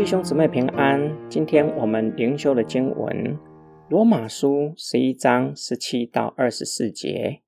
[0.00, 1.14] 弟兄姊妹平安。
[1.28, 3.36] 今天我们灵修的经文
[3.90, 7.42] 《罗马书》十一章十七到二十四节。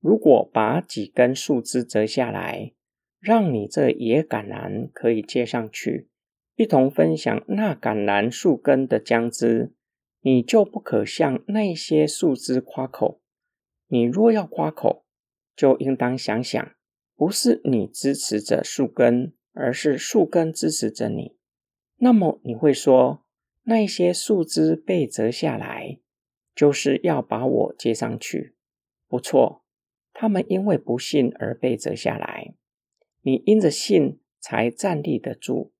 [0.00, 2.72] 如果把几根树枝折下来，
[3.20, 6.08] 让你这野橄榄可以接上去，
[6.56, 9.72] 一同分享那橄榄树根的浆汁，
[10.22, 13.20] 你就不可向那些树枝夸口。
[13.86, 15.04] 你若要夸口，
[15.54, 16.72] 就应当想想，
[17.14, 21.37] 不是你支持着树根，而是树根支持着你。
[21.98, 23.24] 那么你会说，
[23.64, 25.98] 那些树枝被折下来，
[26.54, 28.54] 就是要把我接上去？
[29.08, 29.64] 不错，
[30.12, 32.54] 他们因为不信而被折下来。
[33.22, 35.72] 你因着信才站立得住，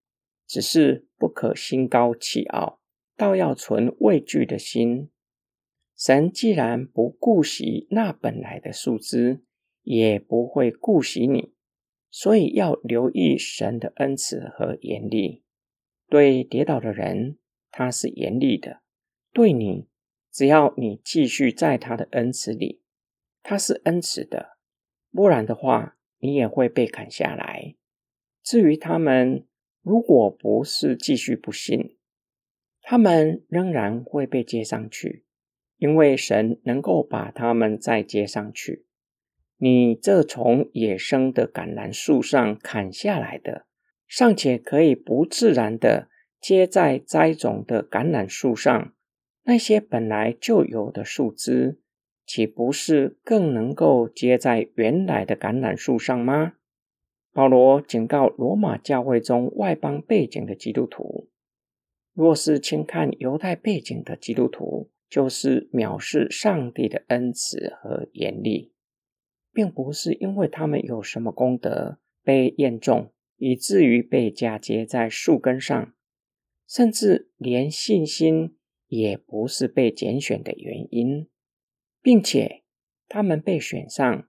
[0.46, 2.80] 只是不可心高气傲，
[3.16, 5.10] 倒要存畏惧的心。
[5.96, 9.42] 神既然不顾惜那本来的树枝，
[9.82, 11.52] 也不会顾惜你，
[12.10, 15.42] 所以要留意神的恩慈和严厉。
[16.08, 17.38] 对跌倒的人，
[17.70, 18.80] 他是严厉的；
[19.32, 19.88] 对你，
[20.32, 22.82] 只要你继续在他的恩慈里，
[23.42, 24.56] 他是恩慈的。
[25.12, 27.74] 不然的话，你也会被砍下来。
[28.42, 29.46] 至于他们，
[29.82, 31.98] 如果不是继续不信，
[32.80, 35.26] 他们仍然会被接上去，
[35.76, 38.86] 因为神能够把他们再接上去。
[39.58, 43.67] 你这从野生的橄榄树上砍下来的。
[44.08, 46.08] 尚且可以不自然的
[46.40, 48.94] 接在栽种的橄榄树上，
[49.44, 51.78] 那些本来就有的树枝，
[52.26, 56.54] 岂不是更能够接在原来的橄榄树上吗？
[57.32, 61.28] 保罗警告罗马教会中外邦背景的基督徒：
[62.14, 68.72] 若是轻看犹太背景的基督徒，就是藐视上帝的恩慈和严厉，
[69.52, 73.12] 并不是因为他们有什么功德被验重。
[73.38, 75.94] 以至于被嫁接在树根上，
[76.66, 81.28] 甚至连信心也不是被拣选的原因，
[82.02, 82.64] 并且
[83.08, 84.28] 他们被选上，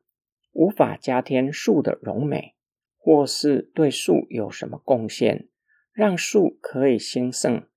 [0.54, 2.56] 无法加添树的荣美，
[2.98, 5.50] 或是对树有什么贡献，
[5.92, 7.68] 让树可以兴盛。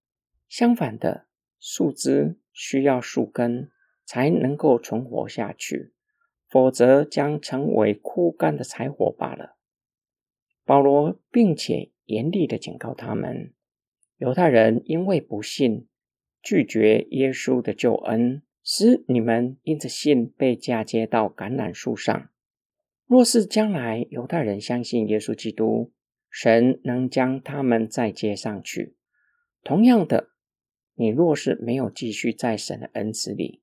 [0.48, 1.26] 相反的，
[1.58, 3.70] 树枝需要树根
[4.04, 5.94] 才能够存活下去，
[6.50, 9.56] 否则将成为枯干的柴火罢了。
[10.64, 13.52] 保罗并且严厉的警告他们：
[14.18, 15.88] 犹太人因为不信，
[16.42, 22.28] 拒绝耶稣的救恩，使你们因着信被嫁接到橄榄树上。
[23.06, 25.92] 若是将来犹太人相信耶稣基督，
[26.30, 28.96] 神能将他们再接上去。
[29.62, 30.30] 同样的，
[30.94, 33.62] 你若是没有继续在神的恩赐里，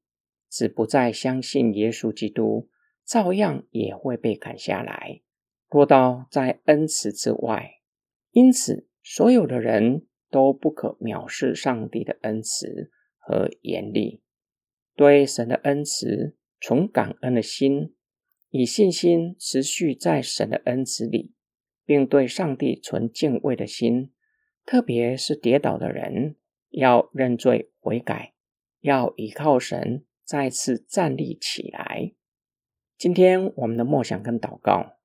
[0.49, 2.69] 只不再相信耶稣基督，
[3.05, 5.21] 照样也会被砍下来。
[5.69, 7.79] 落到在恩慈之外，
[8.31, 14.23] 因此所有的人都不可藐视上帝的恩慈和严厉。
[14.95, 17.95] 对神的恩慈存感恩的心，
[18.49, 21.33] 以信心持续在神的恩慈里，
[21.85, 24.11] 并对上帝存敬畏的心。
[24.65, 26.35] 特别是跌倒的人，
[26.69, 28.33] 要认罪悔改，
[28.81, 32.13] 要依靠神再次站立起来。
[32.97, 34.98] 今天我们的默想跟祷告。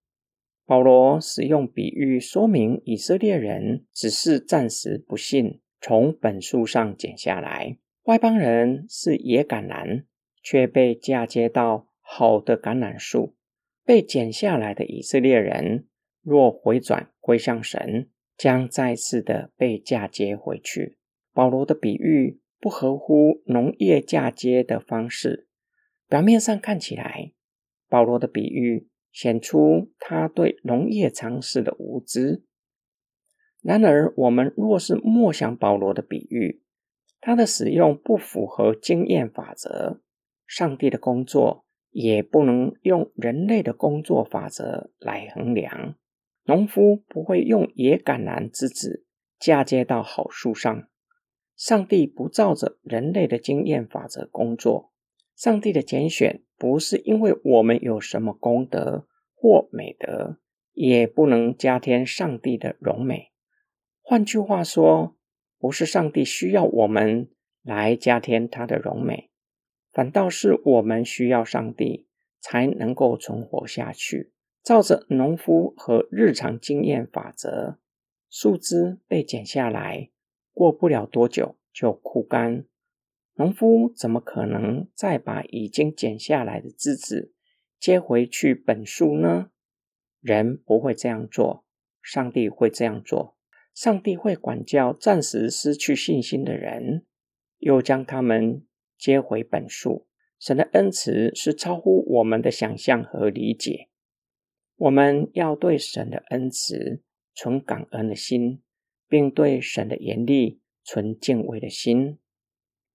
[0.67, 10.05] 保罗使用比喻说明以色列人只是暂时不信，从本树上剪下来；外邦人是野橄榄，
[10.43, 13.37] 却被嫁接到好的橄榄树。
[13.85, 15.87] 被剪下来的以色列人，
[16.23, 18.09] 若回转归向神，
[18.39, 20.97] 将再次的被嫁接回去。
[21.35, 25.49] 保罗的比喻不合乎农业嫁接的方式。
[26.09, 27.33] 表面上看起来，
[27.91, 28.89] 保罗的比喻。
[29.15, 32.43] 显出他对农业常识的无知。
[33.63, 36.65] 然而，我们若是默想保罗的比喻，
[37.21, 40.03] 他的使用不符合经验法则。
[40.47, 45.94] 上帝的工作也不能用人类的工作法则来衡量。
[46.44, 49.06] 农夫不会用野橄榄之子
[49.38, 50.88] 嫁接到好树上。
[51.56, 54.93] 上帝不照着人类的经验法则工作。
[55.37, 56.41] 上帝的拣选。
[56.56, 59.09] 不是因为我们有什么功德
[59.44, 60.38] 或美德，
[60.73, 63.31] 也不能加添上帝的荣美。
[64.00, 65.19] 换句话说，
[65.58, 67.29] 不是上帝需要我们
[67.62, 69.29] 来加添他的荣美，
[69.93, 72.08] 反倒是我们需要上帝
[72.41, 74.32] 才能够存活下去。
[74.62, 77.79] 照着农夫和日常经验法则，
[78.31, 80.08] 树枝被剪下来，
[80.55, 82.64] 过不了多久就枯干。
[83.35, 87.34] 农夫怎么可能再把已经剪下来的枝子
[87.85, 89.51] 接回去本数呢？
[90.23, 91.67] 人不会这样做，
[92.01, 93.37] 上帝会这样做。
[93.75, 97.05] 上帝会管教暂时失去信心的人，
[97.59, 98.67] 又将他们
[98.97, 100.07] 接回本数。
[100.39, 103.91] 神的恩慈是超乎我们的想象和理解。
[104.77, 107.03] 我们要对神的恩慈
[107.35, 108.63] 存感恩的心，
[109.07, 112.19] 并对神的严厉存敬畏的心。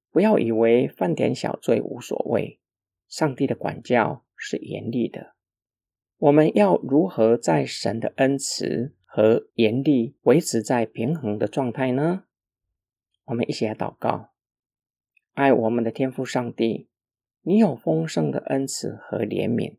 [0.10, 2.60] 不要以为犯点小罪无所谓，
[3.08, 5.36] 上帝的管教是严厉的。
[6.18, 12.24] 我们要如何在神的恩慈和严厉维持在平衡的状态呢？
[13.26, 14.32] 我们一起来祷告：
[15.34, 16.88] 爱我们的天父上帝，
[17.42, 19.78] 你有丰盛的恩慈和怜悯，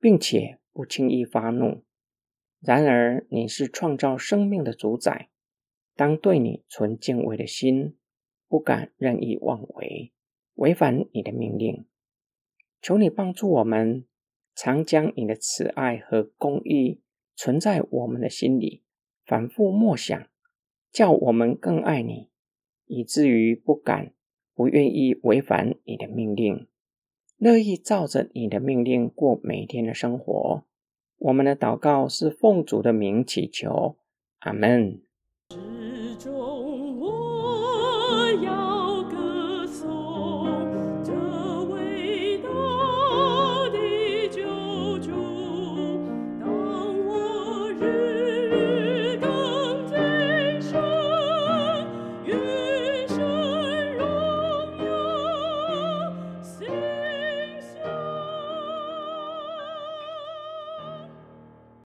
[0.00, 1.84] 并且不轻易发怒。
[2.58, 5.28] 然而，你是创造生命的主宰，
[5.94, 7.96] 当对你存敬畏的心。
[8.48, 10.12] 不敢任意妄为，
[10.56, 11.86] 违反你的命令。
[12.82, 14.04] 求你帮助我们，
[14.56, 17.00] 常将你的慈爱和公义
[17.36, 18.82] 存在我们的心里，
[19.24, 20.26] 反复默想，
[20.90, 22.28] 叫我们更爱你，
[22.86, 24.12] 以至于不敢、
[24.52, 26.66] 不愿意违反你的命令，
[27.38, 30.64] 乐意照着你的命令过每天的生活。
[31.18, 33.96] 我们的祷告是奉主的名祈求，
[34.40, 35.00] 阿门。